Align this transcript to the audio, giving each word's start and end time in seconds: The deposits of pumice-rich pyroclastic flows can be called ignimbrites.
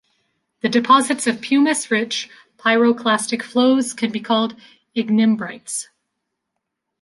The 0.61 0.67
deposits 0.69 1.27
of 1.27 1.43
pumice-rich 1.43 2.27
pyroclastic 2.57 3.43
flows 3.43 3.93
can 3.93 4.11
be 4.11 4.19
called 4.19 4.55
ignimbrites. 4.97 5.89